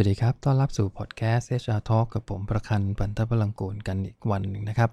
[0.00, 4.90] วัสดีครับ ต้อนรับสู่พอดแคสต์ HR Talk กับผมประคันปันทพลังกูลกันอีกวันหนึ่งนะครับ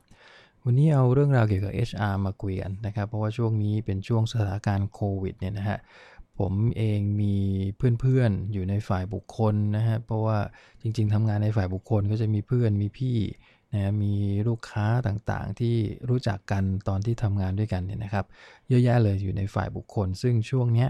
[0.65, 5.77] วันนี้เอาเรื่องราวเกี่ยวกับ HR มาคุยกันนะครับ เพราะว่าช่วงนี้เป็นช่วงสถานการณ์โควิดเนี่ยนะฮะ
[6.39, 7.35] ผมเองมี
[7.99, 10.37] เพื่อนๆ อยู่ในฝ่ายบุคคลนะฮะ เพราะว่า
[10.81, 13.17] จริงๆทำงานในฝ่ายบุคคลก็จะมีเพื่อน มีพี่
[13.73, 14.13] นะมี
[14.47, 15.75] ลูกค้าต่างๆ ที่
[16.09, 18.25] รู้จักกันตอนที่ทำงานด้วยกันเนี่ยนะครับ
[18.69, 20.89] เยอะแยะเลยอยู่ในฝ่ายบุคคล ซึ่งช่วงเนี้ย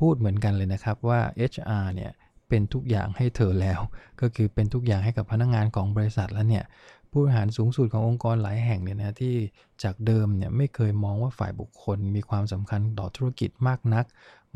[0.00, 1.20] พูดเหมือนกันเลยนะครับว่า
[1.52, 2.12] HR เนี่ย
[2.48, 3.80] เป็นทุกอย่างให้เธอแล้ว
[4.20, 6.64] ก็คือเป็นทุกอย่างให้กับพนักงงานของบริษัทแล้วเนี่ย
[7.10, 9.34] ผู้บริหารสูงสุดขององค์กรหลายแห่งเนี่ยนะที่
[9.82, 14.04] จากเดิมเนี่ยไม่เคยมองว่าฝ่ายบุคคลมีความสำคัญต่อธุรกิจมากนัก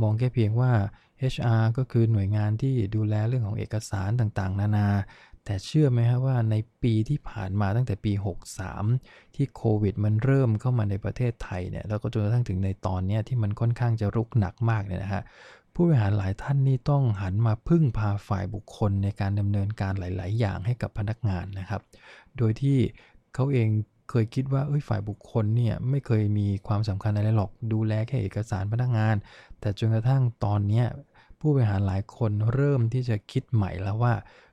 [0.02, 0.70] มองแค่เพียงว่า
[1.32, 4.88] HR ก็คือหน่วยงานที่ดูแลเรื่องของเอกสารต่างๆ นานา
[5.44, 8.12] แต่เชื่อไหมครับว่าในปีที่ผ่านมาตั้งแต่ปี
[8.74, 15.22] 63 ที่โควิดมันเริ่มเข้ามาในประเทศไทยเนี่ยแล้วก็จนกระทั่งถึงในตอนนี้ที่มันค่อนข้างจะรุกหนักมากเนี่ยนะฮะ
[15.74, 21.82] ผู้บริหารหลายท่านนี่ต้องหันมาพึ่งพาฝ่ายบุคคลในการดำเนินการหลาย ๆ อย่างให้กับพนักงานนะครับ
[22.38, 22.78] โดยที่
[23.34, 23.68] เขาเอง
[24.10, 29.16] เคยคิดว่าเอ้ยฝ่ายบุคคลเนี่ยไม่เคยมีความสำคัญอะไรหรอก ดูแลแค่เอกสารพนักงาน
[29.60, 30.84] แต่จนกระทั่งตอนนี้
[31.40, 34.12] ผู้บริหารหลายคนเริ่มที่จะคิดใหม่แล้วว่า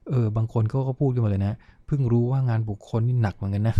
[0.09, 3.78] เออบางคนเขาก็พูดขึ้นมาเลยนะเพิ่งรู้ว่างานบุคคลนี่หนักเหมือนกันนะ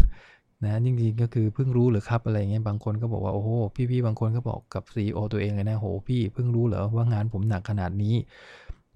[0.64, 3.50] นะจริงๆก็คือเพิ่งรู้หรือครับอะไรเงี้ยบางคนก็บอกว่าโอ้โห
[3.92, 8.16] พี่ๆบางคนก็บอกกับ CEO ตัวเองเลยนะโหพี่เพิ่งรู้เหรอว่างานผมหนักขนาดนี้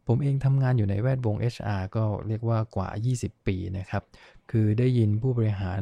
[0.08, 4.04] ผมเองทำงานอยู่ในแวดวง HR ก็เรียกว่ากว่า 20 ปีนะครับ
[4.52, 5.82] คือได้ยินผู้บริหาร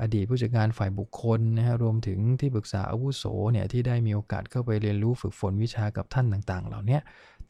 [0.00, 6.98] อดีตผู้จัดการฝ่ายบุคคลนะฮะรวมถึงที่ปรึกษาอาวุโสเนี่ยที่ได้มีโอกาสเข้าไปเรียนรู้ฝึกฝนวิชากับท่านต่างๆ เหล่านี้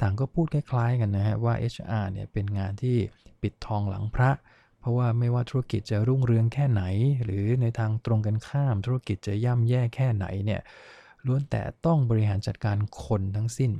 [0.01, 2.97] ต่างก็พูดคล้ายๆกันนะฮะว่า HR เนี่ยเป็นงานที่
[3.43, 4.31] ปิดทองหลังพระ
[4.87, 6.83] ราะว่าไม่ว่าธุรกิจจะรุ่งเรืองแค่ไหน
[7.25, 10.61] หรือในทางตรงกันข้าม ธุรกิจจะย่ำแย่แค่ไหนเนี่ย
[11.27, 13.73] ล้วนแต่ต้องบริหารจัดการคนทั้งสิ้น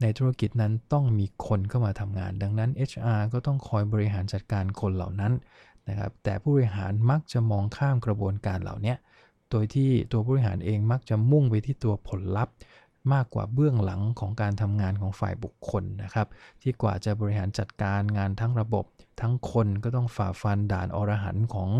[0.00, 5.32] ในธุรกิจนั้นต้องมีคนเข้ามาทำงาน ดังนั้น HR ก็ต้องคอยบริหารจัดการคนเหล่านั้น
[5.88, 8.94] นะครับแต่ผู้บริหารมักจะมองข้ามกระบวนการเหล่านี้
[9.50, 12.54] โดยที่ตัวผู้บริหารเองมักจะมุ่งไปที่ตัวผลลัพธ์
[13.12, 16.26] มากกว่าเบื้องหลังของการทำงานของฝ่ายบุคคลนะครับ
[16.62, 18.84] ที่กว่าจะบริหารจัดการงานทั้งระบบ
[19.20, 21.70] ทั้งคนก็ต้องฝ่าฟันด่านอรหันของ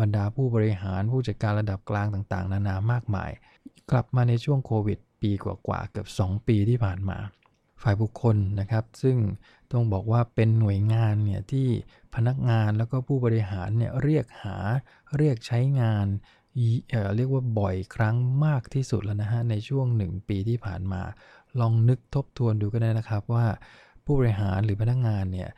[0.00, 3.30] บรรดาผู้บริหารผู้จัดการระดับกลางต่างๆ นานามากมาย
[3.90, 7.18] กลับมาในช่วงโควิด ปีกว่าๆเกือบ 2 ปีที่ผ่านมา
[7.82, 9.16] ฝ่ายบุคคลนะครับ ซึ่ง
[9.72, 11.68] ต้องบอกว่าเป็นหน่วยงานเนี่ยที่
[12.14, 14.56] พนักงานแล้วก็ผู้บริหารเนี่ยเรียกหา
[15.16, 16.06] เรียกใช้งาน
[17.16, 21.02] เรียกว่าบ่อยครั้งมากที่สุดแล้วนะฮะในช่วง 1 ปีที่ผ่านมา
[21.60, 23.46] ลองนึกทบทวนดูก็ได้นะครับว่า
[24.04, 25.50] ผู้บริหารหรือพนักงานเนี่ย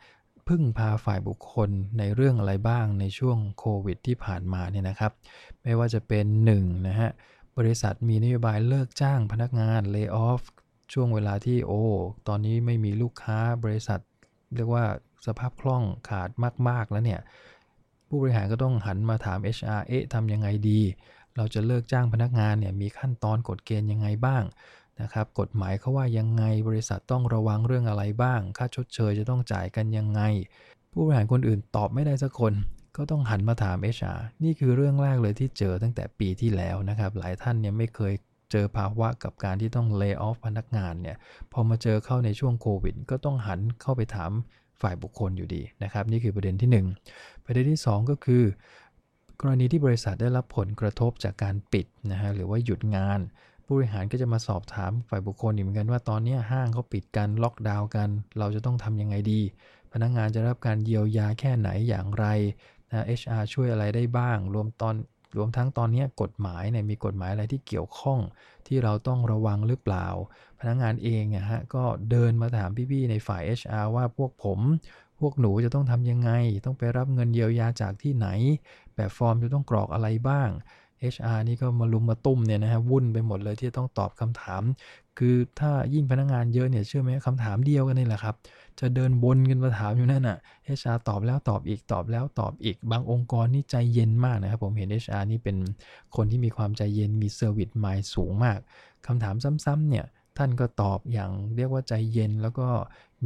[0.47, 5.11] พึ่งพาฝ่ายบุคคลในเรื่องอะไรบ้างในช่วงโควิดที่ผ่านมาเนี่ยนะครับ
[5.63, 6.25] ไม่ว่าจะเป็น
[6.57, 7.09] 1นะฮะ
[7.57, 10.41] บริษัทมีนโยบายเลิกจ้างพนักงานเลิกออฟ
[10.93, 11.83] ช่วงเวลาที่โอ้
[12.27, 13.99] ตอนนี้ไม่มีลูกค้าบริษัท
[14.55, 14.85] เรียกว่า
[15.25, 16.29] สภาพคล่องขาด
[16.69, 17.21] มาก ๆ แล้วเนี่ย
[18.15, 20.79] ผู้บริหารก็ต้องหันมาถาม HR เอ๊ะทำยังไงดี
[21.35, 24.43] เราจะเลิกจ้างพนักงานเนี่ยมีขั้นตอนกฎเกณฑ์ยังไงบ้าง
[25.01, 30.21] นะครับกฎหมายเขาว่ายังไงบริษัทต้องระวังเรื่องอะไรบ้าง ค่าชดเชยจะต้องจ่ายกันยังไง
[30.91, 32.53] ผู้บริหารคนอื่นตอบไม่ได้สักคน
[32.97, 38.13] ก็ต้องหันมาถาม HR นี่คือเรื่องแรกเลยที่เจอตั้งแต่ปีที่แล้วนะครับ หลายท่านเนี่ยไม่เคย
[38.51, 41.17] เจอภาวะกับการที่ต้องเลิกออฟพนักงานเนี่ย
[41.51, 44.33] พอมาเจอเข้าในช่วงโควิด ก็ต้องหันเข้าไปถาม
[44.81, 46.85] ฝ่ายบุคคลอยู่ดีนะครับ นี่คือประเด็นที่ 1
[47.45, 48.43] ประเด็นที่ 2 ก็คือ
[49.41, 53.19] กรณีที่บริษัทได้รับผลกระทบจากการปิดนะฮะหรือว่าหยุดงาน
[53.65, 58.09] ผู้บริหารก็จะมาสอบถามฝ่ายบุคคลอีกเหมือนกันว่าตอนนี้ห้างเขาปิดกันล็อกดาวน์กัน
[58.39, 59.41] เราจะต้องทำยังไงดี
[59.93, 62.25] พนักงงานจะรับการเยียวยาแค่ไหนอย่างไร
[62.89, 64.95] นะ HR ช่วยอะไรได้บ้าง รวมตอน
[65.37, 68.19] รวมทั้งตอนนี้กฎหมายเนี่ยมีกฎหมายอะไรที่เกี่ยวข้อง
[68.67, 70.07] ที่เราต้องระวังหรือเปล่า
[70.59, 74.59] พนักงงานเองอะฮะก็เดินมาถามพี่ๆในฝ่าย HR ว่าพวกผม
[75.19, 76.31] พวกหนูจะต้องทำยังไง
[76.65, 78.27] ต้องไปรับเงินเยียวยาจากที่ไหน
[78.95, 80.49] แบบฟอร์มจะต้องกรอกอะไรบ้าง
[81.13, 84.63] HR นี่ก็มะรุมมะตุ้มเนี่ยนะฮะวุ่นไปหมดเลยที่ต้องตอบคำถาม
[85.19, 88.35] คือถ้ายิ่งพนักงานเยอะเนี่ยเชื่อไหมคำถามเดียวกันนี่แหละครับ
[88.79, 90.37] จะเดินวนกันมาถามอยู่นั่นน่ะ
[90.79, 95.57] HR ตอบแล้วตอบอีกตอบแล้วตอบอีกบางองค์กรนี่ใจเย็นมากนะครับ ผมเห็น HR นี่เป็น
[96.15, 98.59] คนที่มีความใจเย็นมี service mind สูงมาก
[99.07, 99.35] คำถาม
[99.65, 100.05] ซ้ำๆเนี่ย
[100.37, 102.67] ท่านก็ตอบอย่างเรียกว่าใจเย็น แล้วก็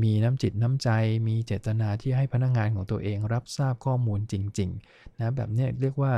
[0.03, 0.89] มีน้ำจิตน้ำใจ
[1.27, 6.13] มีเจตนาที่ให้พนักงงานของตัวเองรับทราบข้อมูลจริง ๆ นะแบบนี้เรียกว่า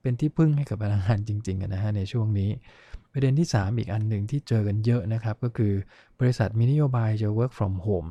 [0.00, 2.50] เป็นที่พึ่งให้กับพนักงานจริงๆนะฮะในช่วงนี้
[3.16, 5.72] ประเด็นที่ 3 อีกอันหนึ่งที่เจอกันเยอะนะครับก็คือ
[6.20, 8.08] บริษัทมีนโยบายจะ work from home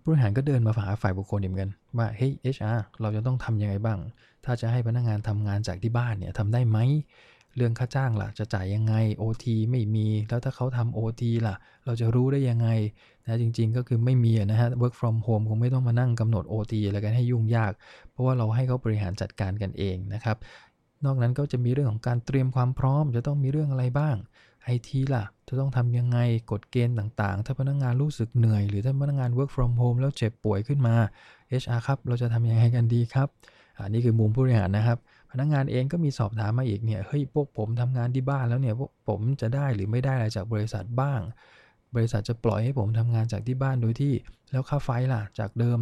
[0.00, 3.98] ผู้บริหารก็เดินมาหาฝ่ายบุคคลเหมือนกันว่าเฮ้ย HR เราจะต้องทำยังไงบ้าง
[4.44, 6.78] ถ้าจะให้พนักงานทำงานจากที่บ้านเนี่ยทำได้ไหม
[7.56, 11.54] เรื่องค่าจ้างล่ะจะจ่ายยังไง OT ไม่มีแล้วถ้าเขาทำ OT ล่ะ
[11.86, 12.68] เราจะรู้ได้ยังไง
[13.26, 17.72] นะจริง ๆ ก็คือไม่มีนะฮะ work from home คงไม่ต้องมานั่งกำหนด OT อะไรกันให้ยุ่งยาก
[18.10, 20.36] เพราะว่าเราให้เขาบริหารจัดการกันเองนะครับ
[21.04, 24.16] นอกนั้นก็จะมีเรื่องของการเตรียมความพร้อม จะต้องมีเรื่องอะไรบ้าง
[24.64, 26.18] ไอทีล่ะ จะต้องทำยังไง
[26.50, 30.94] กฎเกณฑ์ต่างๆ ถ้าพนักงงานรู้สึกเหนื่อย หรือถ้าพนักงงาน work from home แล้วเจ็บป่วยขึ้นมา
[31.62, 33.28] HR ครับ เราจะทำยังไงกันดีครับ
[33.84, 34.98] อันนี้คือมุมผู้บริหารนะครับ
[35.30, 41.20] พนักงงานเองก็มีสอบถามมาอีกเนี่ยเฮ้ยพวกผมทำงานที่บ้านแล้วเนี่ยพวกผมจะได้หรือไม่ได้อะไรจากบริษัทบ้าง
[41.94, 44.14] บริษัทจะปล่อยให้ผมทำงานจากที่บ้านโดยที่
[44.50, 45.78] แล้วค่าไฟล่ะจากเดิม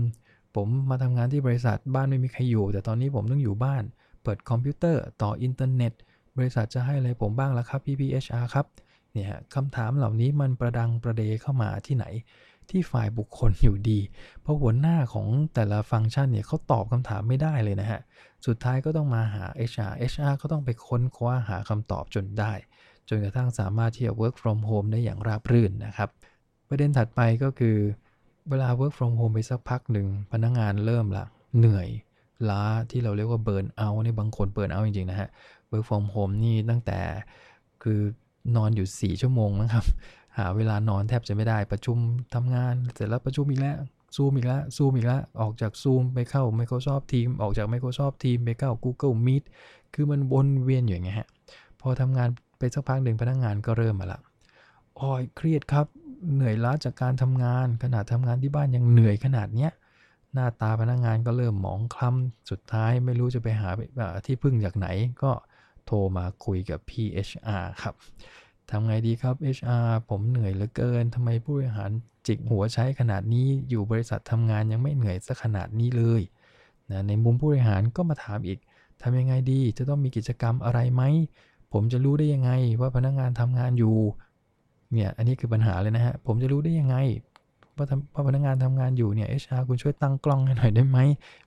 [0.57, 3.83] ผมมาทำงานที่บริษัทบ้านไม่มีใครอยู่ แต่ตอนนี้ผมต้องอยู่บ้าน
[4.25, 5.93] เปิดคอมพิวเตอร์ต่ออินเทอร์เน็ต
[6.37, 8.67] บริษัทจะให้อะไรผมบ้างล่ะครับพี่ HR ครับ
[9.13, 12.07] เนี่ยคำถามเหล่านี้มันประดังประเดเข้ามาที่ไหน
[12.71, 14.01] ที่ฝ่ายบุคคลอยู่ดี
[14.43, 18.01] เพราะหัวหน้าของแต่ละฟังก์ชันเนี่ยเขาตอบคำถามไม่ได้เลยนะฮะ
[18.47, 22.53] สุดท้ายก็ต้องมาหา HR HR ก็ต้องไปค้นคว้าหาคำตอบจนได้
[23.09, 26.09] จนกระทั่งสามารถที่จะ work from home ได้อย่างราบรื่นนะครับ
[26.69, 27.77] ประเด็นถัดไปก็คือ
[28.49, 31.25] เวลา work from home ไปสักพักหนึ่งพนักงงานเริ่มละ
[31.59, 31.89] เหนื่อย
[32.51, 35.29] ล้าที่เราเรียกว่าเบิร์นเอาในบางคนเบิร์นเอาจริงๆนะฮะ
[35.71, 37.01] work from home นี่ตั้งแต่
[37.83, 38.01] คือ
[38.57, 39.85] นอนอยู่ 4 ชั่วโมงนะครับ
[40.39, 41.99] หาเวลานอนแทบจะไม่ได้ประชุม
[42.35, 43.77] ทำงาน เสร็จแล้วประชุมอีกแล้ว
[44.17, 49.45] ซูมอีกแล้วซูมอีกแล้วออกจากซูมไปเข้า Microsoft Team ออกจาก Microsoft Team ไปเข้า Google Meet
[49.95, 51.29] คือมันวนเวียนอยู่อย่างเงี้ยฮะ
[51.81, 52.29] พอทำงาน
[52.59, 54.21] ไปสักพักหนึ่งพนักงงานก็เริ่มมาละ
[55.01, 55.87] อ้อยเครียดครับ
[56.35, 59.71] เหนื่อยล้าจากการทำงานขนาดทำงานที่บ้านยังเหนื่อยขนาดเนี้ย
[60.35, 63.69] หน้าตาพนักงงานก็เริ่มหมองคล้ำสุดท้ายไม่รู้จะไปหา
[64.27, 64.89] ที่พึ่งจากไหน
[65.23, 65.33] ก็
[65.87, 67.95] โทรมาคุยกับพี่ HR ครับ
[68.71, 71.91] ทำไงดีครับ HR ผมเหนื่อยเหลือเกินทำไมผู้บริหาร
[72.27, 76.23] จิกหัวใช้ขนาดนี้อยู่บริษัททำงานยังไม่เหนื่อยสักขนาดนี้เลย
[76.91, 78.59] นะในมุมผู้บริหารก็มาถามอีก
[79.03, 81.03] ทำยังไงดีจะต้องมีกิจกรรมอะไรไหม
[81.73, 83.97] ผมจะรู้ได้ยังไงว่าพนักงงานทำงานอยู่
[84.93, 86.97] เนี่ยอันนี้คือปัญหาเลยนะฮะผมจะรู้ได้ยังไง
[87.77, 90.99] ว่าพพนักงานทำงานอยู่เนี่ยเอชอาร์คุณช่วยตั้งกล้องให้หน่อยได้ไหม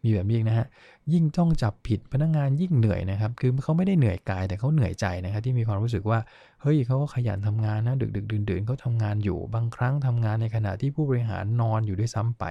[0.04, 0.68] มีแบบนี้นะฮะ
[1.14, 6.20] ยิ่งต้องจับผิดพนักงานยิ่งเหนื่อยนะครับคือเขาไม่ได้เหนื่อยกายแต่เขาเหนื่อยใจนะครับที่มีความรู้สึกว่า
[6.62, 12.44] เฮ้ยเขาก็ขยันทำงานนะดึกดึกดื่นดื่นเขาทำงานอยู่บางครั้งทำงานในขณะที่ผู้บริหารนอนอยู่ด้วยซ้ำไป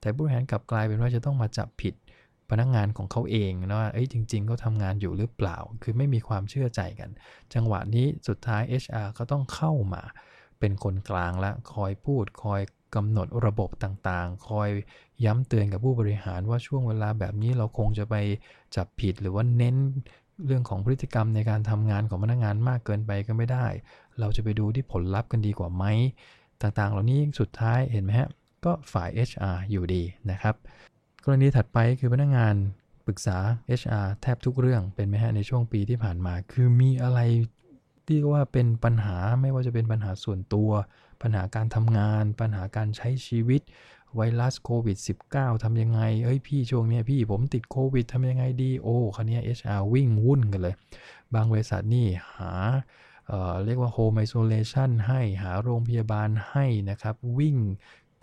[0.00, 1.94] แต่ผู้บริหารกลับกลายเป็นว่าจะต้องมาจับผิด
[2.50, 7.10] พนักงานของเขาเองนะว่าเอ้ยจริงๆเขาทำงานอยู่หรือเปล่า คือไม่มีความเชื่อใจกัน
[7.54, 10.02] จังหวะนี้สุดท้าย HR ก็ต้องเข้ามา
[10.58, 12.60] เป็นคนกลางละ คอยพูด คอย
[12.94, 14.68] กำหนดระบบต่างๆ คอย
[15.24, 18.14] ย้ำเตือนกับผู้บริหารว่าช่วงเวลาแบบนี้เราคงจะไป
[18.76, 19.76] จับผิดหรือว่าเน้น
[20.46, 23.66] เรื่องของพฤติกรรมในการทำงานของพนักงานมากเกินไปก็ไม่ได้
[24.20, 25.84] เราจะไปดูที่ผลลัพธ์กันดีกว่าไหม
[26.62, 28.28] ต่างๆ เหล่านี้สุดท้ายเห็นไหมฮะ
[28.64, 30.54] ก็ฝ่าย HR อยู่ดีนะครับ
[31.24, 32.54] กรณีถัดไปคือพนักงาน
[33.06, 33.38] ปรึกษา
[33.80, 37.20] HR แทบทุกเรื่องเป็นไหมฮะในช่วงปีที่ผ่านมา คือมีอะไร
[38.08, 40.70] ที่ว่าเป็นปัญหาไม่ว่าจะเป็นปัญหาส่วนตัว
[41.22, 43.62] ปัญหาการทำงาน ปัญหาการใช้ชีวิต
[44.16, 44.98] ไวรัสโควิด
[45.30, 50.74] -19 ทำยังไง เอ้ยพี่ช่วงนี้พี่ผมติดโควิดทำยังไงดี โอ้คันนี้ HR วิ่งวุ่นกันเลย
[51.34, 52.06] บางบริษัทนี่
[52.36, 52.52] หา
[53.26, 57.56] เเรียกว่า Home Isolation ให้หาโรงพยาบาลให้นะครับ วิ่ง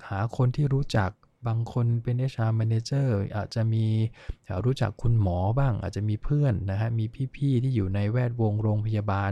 [0.10, 1.12] หาคนที่รู้จัก
[1.48, 3.86] บางคนเป็น HR Manager อาจจะมี
[4.66, 7.06] รู้จักคุณหมอบ้าง อาจจะมีเพื่อนนะฮะมี
[7.36, 9.32] พี่ ๆ ที่อยู่ในแวดวงโรงพยาบาล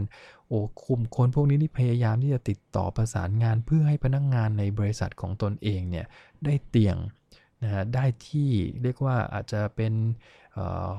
[0.50, 6.06] โอ้คุมคนพวกนี้นี่พยายามที่จะติดต่อประสานงานเพื่อให้พนักงงานในบริษัทของตนเองเนี่ย
[6.44, 6.96] ได้เตียง
[7.62, 8.50] นะฮะได้ที่
[8.82, 9.92] เรียกว่าอาจจะเป็น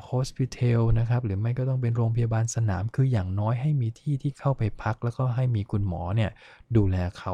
[0.05, 6.31] hospitel นะครับหรือไม่ก็ต้องเป็นโรงพยาบาลสนามคืออย่างน้อยให้มีที่ที่เข้าไปพัก แล้วก็ให้มีคุณหมอเนี่ย
[6.75, 7.33] ดูแลเขา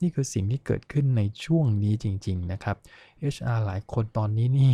[0.00, 2.76] นี่คือสิ่งที่เกิดขึ้นในช่วงนี้จริง ๆ นะครับ
[3.34, 4.72] HR หลายคนตอนนี้นี่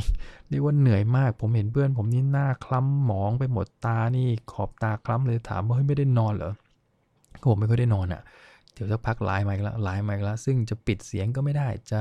[0.48, 6.52] เรียกว่าเหนื่อยมาก ผมเห็นเพื่อนผมนี่หน้าคล้ำหมองไปหมดตานี่ขอบตาคล้ำเลยถามว่าเฮ้ยไม่ได้นอนเหรอ
[7.50, 8.22] ผมไม่ค่อยได้นอนอะ่ะ
[8.72, 12.00] เดี๋ยวสักพักไลน์มาอีกแล้วไลน์มาอีกแล้วซึ่งจะปิดเสียงก็ไม่ได้ จะ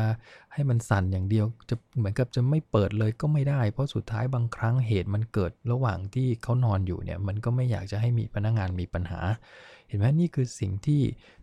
[0.53, 9.19] ให้มันสั่นอย่างเดียว จะเหมือนกับจะไม่เปิดเลยก็ไม่ได้ เพราะสุดท้ายบางครั้งเหตุมันเกิดระหว่างที่เขานอนอยู่เนี่ย มันก็ไม่อยากจะให้มีพนักงงานมีปัญหา
[9.87, 11.01] เห็นไหมนี่คือสิ่งที่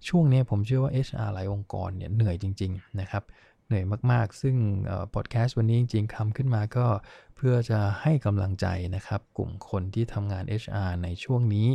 [0.08, 3.24] ช่วงนี้ผมเชื่อว่า HR หลายองค์กรเนี่ยเหนื่อยจริง ๆ นะครับ
[3.66, 4.56] เหนื่อยมาก ๆ ซึ่ง
[5.14, 6.86] พอดแคสต์วันนี้จริงๆคำขึ้นมาก็
[7.36, 8.66] เพื่อจะให้กำลังใจ
[8.96, 11.68] นะครับ กลุ่มคนที่ทำงาน HR ในช่วงนี้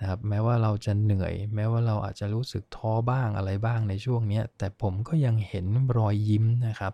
[0.00, 5.66] นะครับแม้ว่าเราจะเหนื่อย แม้ว่าเราอาจจะรู้สึกท้อบ้างอะไรบ้างในช่วงนี้แต่ผมก็ยังเห็น
[5.98, 6.92] รอยยิ้มนะครับ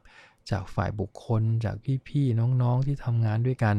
[0.50, 1.76] จากฝ่ายบุคคล จาก
[2.08, 3.76] พี่ๆน้องๆที่ทำงานด้วยกัน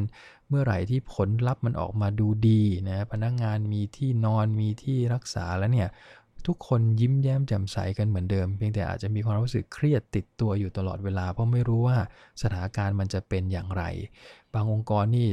[0.50, 5.90] เมื่อไหร่ที่ผลลัพธ์มันออกมาดูดีนะพนักงงานมีที่นอนมีที่รักษาแล้วเนี่ย
[6.48, 11.98] ทุกคนยิ้มแย้มแจ่มใสกันเหมือนเดิม เพียงแต่อาจจะมีความรู้สึกเครียดติดตัวอยู่ตลอดเวลา เพราะไม่รู้ว่า
[12.42, 13.84] สถานการณ์มันจะเป็นอย่างไร
[14.54, 15.28] บางองค์กรนี่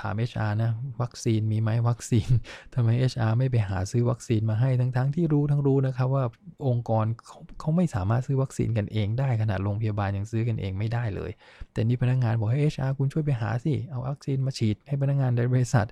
[0.00, 0.70] ถาม HR นะ
[1.02, 2.28] วัคซีนมีไหมวัคซีน
[2.74, 6.24] ทำไม HR ไม่ไปหาซื้อวัคซีนมาให้ทั้งๆทที่รู้ทั้งรู้นะครับว่า
[6.68, 11.30] องค์กรเขาเขาไม่สามารถซื้อวัคซีนกันเองได้ขนาดโรงพยาบาลยังซื้อกันเองไม่ได้เลย
[11.72, 15.86] แต่นี่พนักงานบอกให้ HR คุณช่วยไปหาสิ เอาวัคซีนมาฉีดให้พนักงานในบริษัท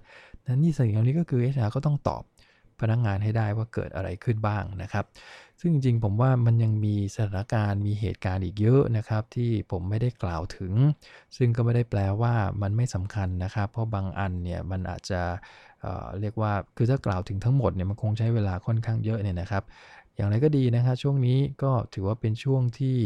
[0.47, 2.23] นั้นนี่สิ่งเหล่านี้ก็คือ HR ก็ต้องตอบ
[2.81, 5.05] พนักงานให้ได้ว่าเกิดอะไรขึ้นบ้างนะครับ
[5.65, 10.73] ซึ่งจริงๆผมว่ามันยังมีสถานการณ์มีเหตุการณ์อีกเยอะนะครับ ที่ผมไม่ได้กล่าวถึง
[11.37, 15.23] ซึ่งก็ไม่ได้แปลว่ามันไม่สำคัญนะครับ เพราะบางอันเนี่ยมันอาจจะ
[15.81, 19.65] เเรียกว่าคือถ้ากล่าวถึงทั้งหมดเนี่ยมันคงใช้เวลาค่อนข้างเยอะเนี่ยนะครับ
[20.15, 22.97] อย่างไรก็ดีนะครับช่วงนี้ก็ถือว่าเป็นช่วงที่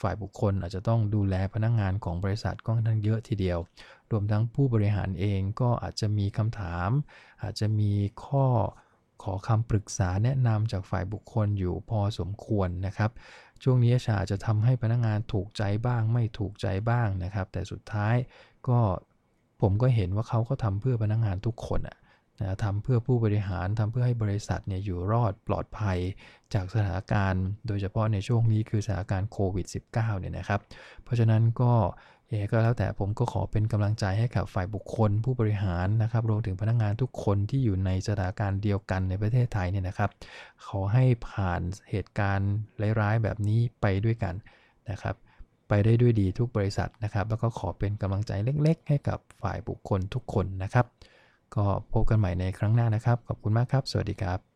[0.00, 3.58] ฝ่ายบุคคลอาจจะต้องดูแลพนักงงานของบริษัทค่อนข้างเยอะทีเดียว
[4.10, 6.90] รวมทั้งผู้บริหารเองก็อาจจะมีคำถาม
[7.42, 7.92] อาจจะมี
[8.24, 8.46] ข้อ
[9.22, 13.10] ขอคำปรึกษาแนะนำจากฝ่ายบุคคลอยู่พอสมควรนะครับ
[13.62, 18.14] ช่วงนี้ชาจะทำให้พนักงงานถูกใจบ้างไม่ถูกใจบ้างนะครับ แต่สุดท้าย
[18.68, 18.78] ก็
[19.60, 21.98] ผมก็เห็นว่าเขาก็ทำเพื่อพนักงงานทุกคนอะ
[22.40, 25.98] นะทำเพื่อผู้บริหารทำเพื่อให้บริษัทเนี่ยอยู่รอดปลอดภัย
[26.54, 30.60] จากสถานการณ์ โดยเฉพาะในช่วงนี้คือสถานการณ์โควิด -19 เนี่ยนะครับ
[31.02, 31.72] เพราะฉะนั้นก็
[32.32, 40.10] เอก็แล้วแต่ผมก็ขอเป็นกำลังใจให้กับฝ่ายบุคคล ผู้บริหารนะครับรวมถึงพนักงงานทุกคนที่อยู่ในสถานการณ์เดียวกันในประเทศไทยเนี่ยนะครับ
[40.66, 42.52] ขอให้ผ่านเหตุการณ์
[43.00, 44.34] ร้ายๆแบบนี้ไปด้วยกัน
[44.90, 45.14] นะครับ
[45.68, 50.86] ไปได้ด้วยดีทุกบริษัทนะครับ แล้วก็ขอเป็นกำลังใจเล็ก ๆ ให้กับฝ่ายบุคคลทุกคนนะครับ
[51.56, 54.42] ก็พบกันใหม่ในครั้งหน้านะครับ ขอบคุณมากครับ สวัสดีครับ